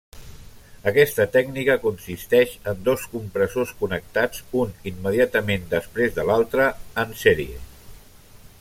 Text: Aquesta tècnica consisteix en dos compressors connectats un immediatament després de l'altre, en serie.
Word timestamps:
Aquesta 0.91 1.25
tècnica 1.33 1.75
consisteix 1.83 2.55
en 2.71 2.81
dos 2.87 3.03
compressors 3.13 3.73
connectats 3.83 4.41
un 4.63 4.73
immediatament 4.93 5.69
després 5.75 6.17
de 6.17 6.27
l'altre, 6.31 6.67
en 7.05 7.15
serie. 7.25 7.61